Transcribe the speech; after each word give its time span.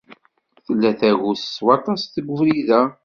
Tella 0.65 0.91
tagut 0.99 1.39
s 1.53 1.55
waṭas 1.65 2.01
deg 2.15 2.27
ubrid-a. 2.33 2.81